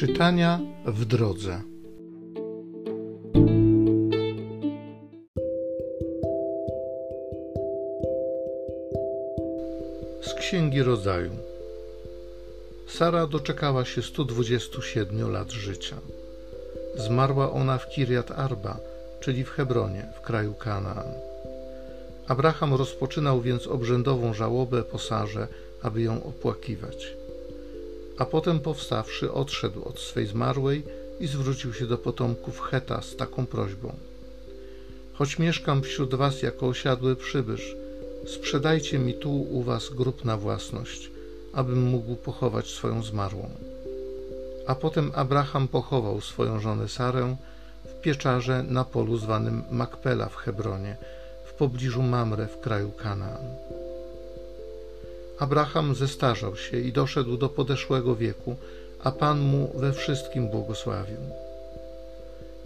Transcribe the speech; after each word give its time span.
Czytania 0.00 0.60
w 0.86 1.04
drodze. 1.04 1.60
Z 10.22 10.34
Księgi 10.34 10.82
Rodzaju. 10.82 11.30
Sara 12.88 13.26
doczekała 13.26 13.84
się 13.84 14.02
127 14.02 15.32
lat 15.32 15.50
życia. 15.50 15.96
Zmarła 16.96 17.52
ona 17.52 17.78
w 17.78 17.88
Kirjat 17.88 18.30
Arba, 18.30 18.76
czyli 19.20 19.44
w 19.44 19.50
Hebronie, 19.50 20.06
w 20.16 20.20
kraju 20.20 20.54
Kanaan. 20.54 21.12
Abraham 22.28 22.74
rozpoczynał 22.74 23.40
więc 23.40 23.66
obrzędową 23.66 24.34
żałobę 24.34 24.82
po 24.82 24.98
Sarze, 24.98 25.48
aby 25.82 26.02
ją 26.02 26.24
opłakiwać 26.24 27.19
a 28.20 28.24
potem 28.24 28.60
powstawszy 28.60 29.32
odszedł 29.32 29.84
od 29.84 30.00
swej 30.00 30.26
zmarłej 30.26 30.84
i 31.20 31.26
zwrócił 31.26 31.74
się 31.74 31.86
do 31.86 31.98
potomków 31.98 32.60
Heta 32.60 33.02
z 33.02 33.16
taką 33.16 33.46
prośbą: 33.46 33.92
Choć 35.12 35.38
mieszkam 35.38 35.82
wśród 35.82 36.14
was 36.14 36.42
jako 36.42 36.66
osiadły 36.66 37.16
przybysz, 37.16 37.76
sprzedajcie 38.26 38.98
mi 38.98 39.14
tu 39.14 39.42
u 39.42 39.62
was 39.62 39.88
grób 39.88 40.24
na 40.24 40.36
własność, 40.36 41.10
abym 41.52 41.82
mógł 41.82 42.16
pochować 42.16 42.66
swoją 42.66 43.02
zmarłą. 43.02 43.50
A 44.66 44.74
potem 44.74 45.12
Abraham 45.14 45.68
pochował 45.68 46.20
swoją 46.20 46.60
żonę 46.60 46.88
Sarę 46.88 47.36
w 47.84 48.00
pieczarze 48.00 48.62
na 48.62 48.84
polu 48.84 49.16
zwanym 49.16 49.62
Makpela 49.70 50.28
w 50.28 50.36
Hebronie, 50.36 50.96
w 51.44 51.52
pobliżu 51.54 52.02
Mamre 52.02 52.46
w 52.46 52.60
kraju 52.60 52.90
Kanaan. 52.90 53.44
Abraham 55.40 55.94
zestarzał 55.94 56.56
się 56.56 56.80
i 56.80 56.92
doszedł 56.92 57.36
do 57.36 57.48
podeszłego 57.48 58.16
wieku, 58.16 58.56
a 59.02 59.12
Pan 59.12 59.40
mu 59.40 59.72
we 59.74 59.92
wszystkim 59.92 60.48
błogosławił. 60.48 61.20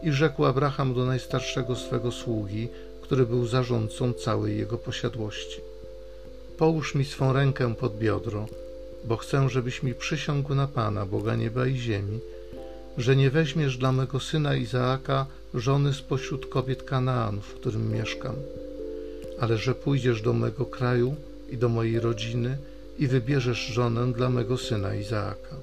I 0.03 0.13
rzekł 0.13 0.45
Abraham 0.45 0.95
do 0.95 1.05
najstarszego 1.05 1.77
swego 1.77 2.13
sługi, 2.13 2.69
który 3.03 3.27
był 3.27 3.47
zarządcą 3.47 4.13
całej 4.13 4.59
jego 4.59 4.79
posiadłości: 4.79 5.61
Połóż 6.59 6.95
mi 6.95 7.05
swą 7.05 7.33
rękę 7.33 7.75
pod 7.75 7.99
biodro, 7.99 8.47
bo 9.05 9.17
chcę, 9.17 9.49
żebyś 9.49 9.83
mi 9.83 9.95
przysiągł 9.95 10.55
na 10.55 10.69
Pana, 10.69 11.07
Boga 11.07 11.35
nieba 11.37 11.67
i 11.67 11.77
ziemi, 11.77 12.21
że 12.99 13.17
nie 13.17 13.31
weźmiesz 13.31 13.77
dla 13.77 13.93
mego 13.93 14.21
syna 14.21 14.57
Izaaka 14.57 15.27
żony 15.55 15.93
spośród 15.93 16.47
kobiet 16.47 16.83
Kanaanu, 16.83 17.41
w 17.41 17.55
którym 17.55 17.93
mieszkam, 17.93 18.37
ale 19.41 19.59
że 19.59 19.75
pójdziesz 19.75 20.23
do 20.23 20.33
mego 20.33 20.67
kraju 20.67 21.17
i 21.49 21.57
do 21.57 21.69
mojej 21.69 22.01
rodziny 22.01 22.59
i 22.99 23.07
wybierzesz 23.07 23.59
żonę 23.59 24.13
dla 24.13 24.31
mego 24.31 24.59
syna 24.59 24.95
Izaaka. 24.95 25.57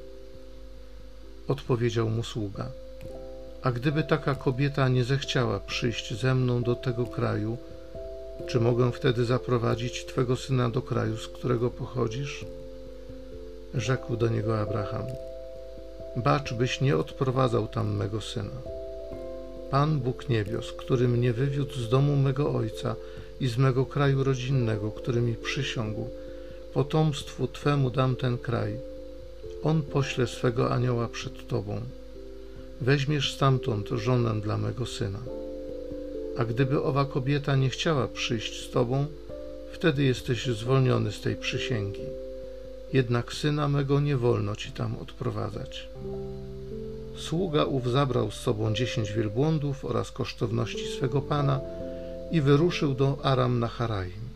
Odpowiedział 1.47 2.09
mu 2.09 2.23
sługa: 2.23 2.71
A 3.61 3.71
gdyby 3.71 4.03
taka 4.03 4.35
kobieta 4.35 4.89
nie 4.89 5.03
zechciała 5.03 5.59
przyjść 5.59 6.19
ze 6.19 6.35
mną 6.35 6.63
do 6.63 6.75
tego 6.75 7.05
kraju, 7.05 7.57
czy 8.47 8.59
mogę 8.59 8.91
wtedy 8.91 9.25
zaprowadzić 9.25 10.05
twego 10.05 10.35
syna 10.35 10.69
do 10.69 10.81
kraju, 10.81 11.17
z 11.17 11.27
którego 11.27 11.69
pochodzisz? 11.69 12.45
Rzekł 13.73 14.17
do 14.17 14.27
niego 14.27 14.59
Abraham: 14.59 15.05
Bacz, 16.15 16.53
byś 16.53 16.81
nie 16.81 16.97
odprowadzał 16.97 17.67
tam 17.67 17.95
mego 17.95 18.21
syna. 18.21 18.57
Pan 19.71 19.99
Bóg 19.99 20.29
niebios, 20.29 20.71
który 20.71 21.07
mnie 21.07 21.33
wywiódł 21.33 21.73
z 21.73 21.89
domu 21.89 22.15
mego 22.15 22.53
ojca 22.53 22.95
i 23.41 23.47
z 23.47 23.57
mego 23.57 23.85
kraju 23.85 24.23
rodzinnego, 24.23 24.91
który 24.91 25.21
mi 25.21 25.35
przysiągł, 25.35 26.09
potomstwu 26.73 27.47
Twemu 27.47 27.89
dam 27.89 28.15
ten 28.15 28.37
kraj. 28.37 28.79
On 29.63 29.81
pośle 29.81 30.27
swego 30.27 30.71
anioła 30.71 31.07
przed 31.07 31.47
Tobą. 31.47 31.81
Weźmiesz 32.81 33.33
stamtąd 33.33 33.89
żonę 33.89 34.41
dla 34.41 34.57
mego 34.57 34.85
syna. 34.85 35.19
A 36.37 36.45
gdyby 36.45 36.83
owa 36.83 37.05
kobieta 37.05 37.55
nie 37.55 37.69
chciała 37.69 38.07
przyjść 38.07 38.67
z 38.67 38.71
Tobą, 38.71 39.05
wtedy 39.71 40.03
jesteś 40.03 40.45
zwolniony 40.45 41.11
z 41.11 41.21
tej 41.21 41.35
przysięgi. 41.35 42.05
Jednak 42.93 43.33
syna 43.33 43.67
mego 43.67 43.99
nie 43.99 44.17
wolno 44.17 44.55
Ci 44.55 44.71
tam 44.71 44.95
odprowadzać. 44.95 45.89
Sługa 47.17 47.63
ów 47.65 47.91
zabrał 47.91 48.31
z 48.31 48.35
sobą 48.35 48.73
dziesięć 48.73 49.11
wielbłądów 49.11 49.85
oraz 49.85 50.11
kosztowności 50.11 50.87
swego 50.97 51.21
pana 51.21 51.59
i 52.31 52.41
wyruszył 52.41 52.93
do 52.93 53.25
Aram 53.25 53.59
na 53.59 53.67
Haraim. 53.67 54.31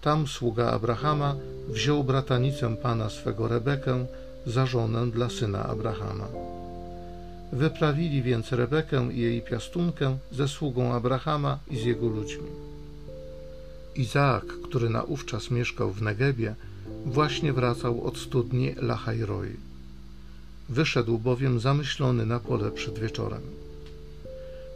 Tam 0.00 0.26
sługa 0.26 0.70
Abrahama 0.70 1.36
wziął 1.68 2.04
bratanicę 2.04 2.76
pana 2.76 3.10
swego 3.10 3.48
Rebekę 3.48 4.06
za 4.46 4.66
żonę 4.66 5.10
dla 5.10 5.28
syna 5.30 5.64
Abrahama. 5.64 6.28
Wyprawili 7.52 8.22
więc 8.22 8.52
Rebekę 8.52 9.12
i 9.12 9.20
jej 9.20 9.42
piastunkę 9.42 10.18
ze 10.32 10.48
sługą 10.48 10.92
Abrahama 10.92 11.58
i 11.70 11.76
z 11.76 11.84
jego 11.84 12.08
ludźmi. 12.08 12.48
Izaak, 13.96 14.44
który 14.44 14.90
naówczas 14.90 15.50
mieszkał 15.50 15.92
w 15.92 16.02
Negebie, 16.02 16.54
właśnie 17.06 17.52
wracał 17.52 18.04
od 18.04 18.18
studni 18.18 18.74
Lachajroi. 18.76 19.56
Wyszedł 20.68 21.18
bowiem 21.18 21.60
zamyślony 21.60 22.26
na 22.26 22.40
pole 22.40 22.70
przed 22.70 22.98
wieczorem. 22.98 23.63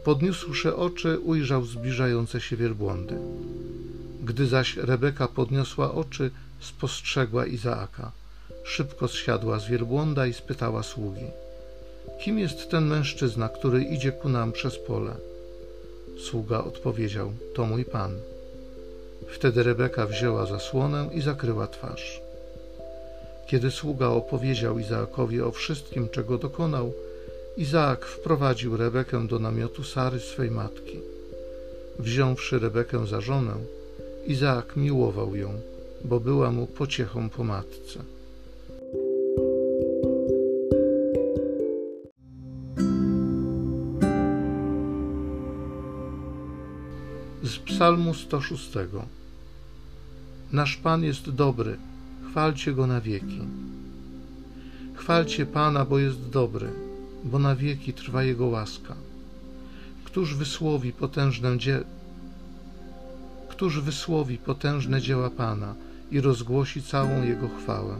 Podniósłszy 0.09 0.75
oczy, 0.75 1.19
ujrzał 1.19 1.65
zbliżające 1.65 2.41
się 2.41 2.55
wielbłądy. 2.55 3.15
Gdy 4.23 4.47
zaś 4.47 4.77
Rebeka 4.77 5.27
podniosła 5.27 5.93
oczy, 5.93 6.31
spostrzegła 6.59 7.45
Izaaka. 7.45 8.11
Szybko 8.63 9.07
zsiadła 9.07 9.59
z 9.59 9.67
wielbłąda 9.67 10.27
i 10.27 10.33
spytała 10.33 10.83
sługi: 10.83 11.25
Kim 12.21 12.39
jest 12.39 12.69
ten 12.69 12.85
mężczyzna, 12.87 13.49
który 13.49 13.83
idzie 13.83 14.11
ku 14.11 14.29
nam 14.29 14.51
przez 14.51 14.77
pole? 14.77 15.15
Sługa 16.29 16.63
odpowiedział: 16.63 17.31
To 17.55 17.65
mój 17.65 17.85
pan. 17.85 18.11
Wtedy 19.27 19.63
Rebeka 19.63 20.05
wzięła 20.05 20.45
zasłonę 20.45 21.09
i 21.13 21.21
zakryła 21.21 21.67
twarz. 21.67 22.21
Kiedy 23.47 23.71
sługa 23.71 24.07
opowiedział 24.07 24.79
Izaakowi 24.79 25.41
o 25.41 25.51
wszystkim, 25.51 26.09
czego 26.09 26.37
dokonał, 26.37 26.93
Izaak 27.59 28.05
wprowadził 28.05 28.77
Rebekę 28.77 29.27
do 29.27 29.39
namiotu 29.39 29.83
Sary 29.83 30.19
swej 30.19 30.51
matki. 30.51 30.99
Wziąwszy 31.99 32.59
Rebekę 32.59 33.07
za 33.07 33.21
żonę, 33.21 33.53
Izaak 34.27 34.75
miłował 34.75 35.35
ją, 35.35 35.49
bo 36.05 36.19
była 36.19 36.51
mu 36.51 36.67
pociechą 36.67 37.29
po 37.29 37.43
matce. 37.43 37.99
Z 47.43 47.57
Psalmu 47.57 48.13
106 48.13 48.71
Nasz 50.51 50.77
Pan 50.77 51.03
jest 51.03 51.29
dobry, 51.29 51.77
chwalcie 52.29 52.73
Go 52.73 52.87
na 52.87 53.01
wieki. 53.01 53.41
Chwalcie 54.95 55.45
Pana, 55.45 55.85
bo 55.85 55.99
jest 55.99 56.29
dobry, 56.29 56.88
bo 57.23 57.39
na 57.39 57.55
wieki 57.55 57.93
trwa 57.93 58.23
Jego 58.23 58.45
łaska. 58.45 58.95
Któż 60.03 60.35
wysłowi 60.35 60.93
potężne 60.93 61.57
dzieło? 61.57 61.83
Któż 63.49 63.79
wysłowi 63.81 64.37
potężne 64.37 65.01
dzieła 65.01 65.29
Pana 65.29 65.75
i 66.11 66.21
rozgłosi 66.21 66.83
całą 66.83 67.23
Jego 67.23 67.49
chwałę? 67.49 67.95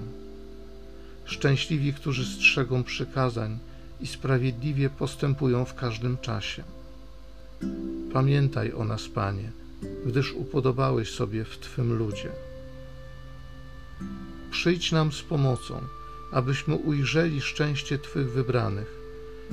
Szczęśliwi, 1.26 1.94
którzy 1.94 2.26
strzegą 2.26 2.84
przykazań 2.84 3.60
i 4.02 4.08
sprawiedliwie 4.08 4.90
postępują 4.90 5.66
w 5.66 5.76
każdym 5.76 6.18
czasie. 6.18 6.64
Pamiętaj 8.14 8.74
o 8.74 8.84
nas, 8.84 9.08
Panie, 9.08 9.52
gdyż 10.06 10.34
upodobałeś 10.34 11.12
sobie 11.12 11.46
w 11.46 11.58
Twym 11.58 11.98
ludzie. 11.98 12.30
Przyjdź 14.52 14.92
nam 14.92 15.12
z 15.12 15.22
pomocą, 15.22 15.82
abyśmy 16.32 16.76
ujrzeli 16.76 17.42
szczęście 17.42 18.00
Twych 18.00 18.32
wybranych, 18.32 18.99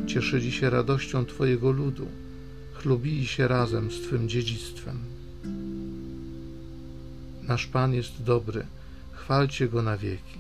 cieszyli 0.07 0.53
się 0.53 0.71
radością 0.71 1.25
Twojego 1.25 1.71
ludu, 1.71 2.07
chlubili 2.75 3.27
się 3.27 3.49
razem 3.49 3.91
z 3.91 4.01
Twym 4.01 4.29
dziedzictwem. 4.29 4.99
Nasz 7.43 7.67
Pan 7.67 7.95
jest 7.95 8.23
dobry, 8.23 8.67
chwalcie 9.13 9.69
Go 9.69 9.83
na 9.83 9.97
wieki. 9.97 10.39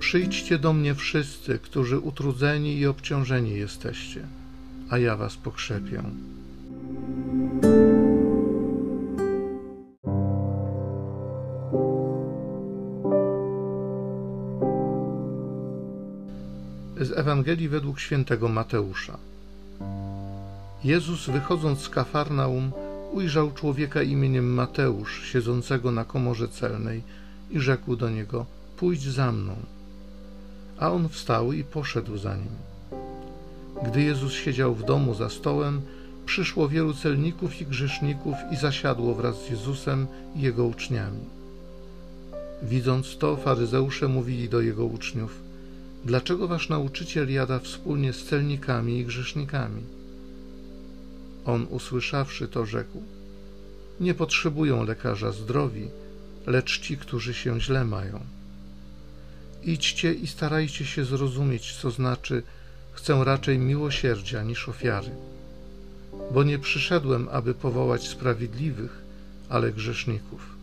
Przyjdźcie 0.00 0.58
do 0.58 0.72
mnie 0.72 0.94
wszyscy, 0.94 1.58
którzy 1.58 1.98
utrudzeni 1.98 2.78
i 2.78 2.86
obciążeni 2.86 3.54
jesteście, 3.54 4.26
a 4.90 4.98
ja 4.98 5.16
was 5.16 5.36
pokrzepię. 5.36 6.02
Ewangelii 17.26 17.68
według 17.68 18.00
świętego 18.00 18.48
Mateusza. 18.48 19.18
Jezus, 20.84 21.30
wychodząc 21.30 21.80
z 21.80 21.88
Kafarnaum, 21.88 22.72
ujrzał 23.12 23.52
człowieka 23.52 24.02
imieniem 24.02 24.54
Mateusz, 24.54 25.22
siedzącego 25.32 25.92
na 25.92 26.04
komorze 26.04 26.48
celnej 26.48 27.02
i 27.50 27.60
rzekł 27.60 27.96
do 27.96 28.10
niego: 28.10 28.46
Pójdź 28.76 29.02
za 29.02 29.32
mną. 29.32 29.56
A 30.78 30.92
on 30.92 31.08
wstał 31.08 31.52
i 31.52 31.64
poszedł 31.64 32.18
za 32.18 32.36
nim. 32.36 32.54
Gdy 33.86 34.02
Jezus 34.02 34.32
siedział 34.32 34.74
w 34.74 34.84
domu 34.84 35.14
za 35.14 35.30
stołem, 35.30 35.80
przyszło 36.26 36.68
wielu 36.68 36.94
celników 36.94 37.60
i 37.60 37.66
grzeszników 37.66 38.34
i 38.52 38.56
zasiadło 38.56 39.14
wraz 39.14 39.42
z 39.42 39.50
Jezusem 39.50 40.06
i 40.36 40.40
jego 40.40 40.64
uczniami. 40.64 41.24
Widząc 42.62 43.18
to, 43.18 43.36
faryzeusze 43.36 44.08
mówili 44.08 44.48
do 44.48 44.60
jego 44.60 44.84
uczniów: 44.84 45.45
Dlaczego 46.06 46.48
wasz 46.48 46.68
nauczyciel 46.68 47.32
jada 47.32 47.58
wspólnie 47.58 48.12
z 48.12 48.24
celnikami 48.24 48.98
i 48.98 49.04
grzesznikami? 49.04 49.82
On, 51.44 51.66
usłyszawszy 51.70 52.48
to, 52.48 52.66
rzekł: 52.66 53.02
Nie 54.00 54.14
potrzebują 54.14 54.84
lekarza 54.84 55.32
zdrowi, 55.32 55.88
lecz 56.46 56.80
ci, 56.80 56.96
którzy 56.96 57.34
się 57.34 57.60
źle 57.60 57.84
mają. 57.84 58.20
Idźcie 59.62 60.12
i 60.12 60.26
starajcie 60.26 60.86
się 60.86 61.04
zrozumieć, 61.04 61.76
co 61.76 61.90
znaczy: 61.90 62.42
Chcę 62.92 63.24
raczej 63.24 63.58
miłosierdzia 63.58 64.42
niż 64.42 64.68
ofiary, 64.68 65.10
bo 66.32 66.42
nie 66.42 66.58
przyszedłem, 66.58 67.28
aby 67.32 67.54
powołać 67.54 68.08
sprawiedliwych, 68.08 69.02
ale 69.48 69.72
grzeszników. 69.72 70.55